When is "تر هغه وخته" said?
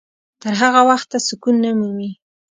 0.41-1.17